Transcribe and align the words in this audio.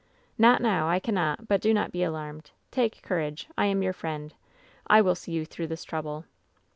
"'Not 0.39 0.61
now! 0.63 0.89
I 0.89 0.97
cannot! 0.99 1.47
But 1.47 1.61
do 1.61 1.75
not 1.75 1.91
be 1.91 2.01
alarmed! 2.01 2.49
Take 2.71 3.03
courage! 3.03 3.47
I 3.55 3.67
am 3.67 3.83
your 3.83 3.93
friend! 3.93 4.33
I 4.87 4.99
will 4.99 5.13
see 5.13 5.31
you 5.31 5.45
through 5.45 5.67
this 5.67 5.83
trouble.' 5.83 6.25